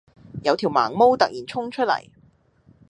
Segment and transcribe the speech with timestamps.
[0.43, 2.09] 有條盲毛突然衝出嚟